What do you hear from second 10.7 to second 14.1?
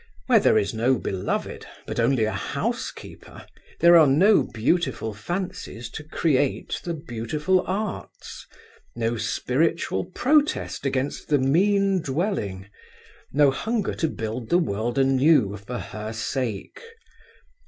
against the mean dwelling, no hunger